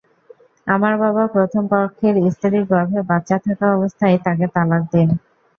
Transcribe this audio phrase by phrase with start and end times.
[0.67, 5.09] আমার বাবা প্রথম পক্ষের স্ত্রীর গর্ভে বাচ্চা থাকা অবস্থায় তাঁকে তালাক দেন।